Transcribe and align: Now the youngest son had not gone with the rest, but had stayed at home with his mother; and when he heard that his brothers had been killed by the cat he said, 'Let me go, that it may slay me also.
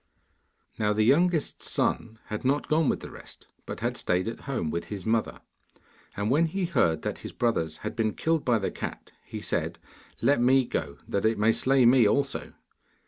Now 0.79 0.93
the 0.93 1.03
youngest 1.03 1.61
son 1.61 2.17
had 2.25 2.43
not 2.43 2.67
gone 2.67 2.89
with 2.89 3.01
the 3.01 3.11
rest, 3.11 3.45
but 3.67 3.81
had 3.81 3.95
stayed 3.95 4.27
at 4.27 4.39
home 4.49 4.71
with 4.71 4.85
his 4.85 5.05
mother; 5.05 5.41
and 6.17 6.31
when 6.31 6.47
he 6.47 6.65
heard 6.65 7.03
that 7.03 7.19
his 7.19 7.31
brothers 7.33 7.77
had 7.85 7.95
been 7.95 8.15
killed 8.15 8.43
by 8.43 8.57
the 8.57 8.71
cat 8.71 9.11
he 9.23 9.41
said, 9.41 9.77
'Let 10.19 10.41
me 10.41 10.65
go, 10.65 10.97
that 11.07 11.23
it 11.23 11.37
may 11.37 11.51
slay 11.51 11.85
me 11.85 12.07
also. 12.07 12.53